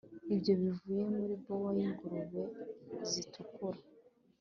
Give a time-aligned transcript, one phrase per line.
[0.33, 2.41] ibyo bivuye muri bower yingurube
[3.09, 3.79] zitukura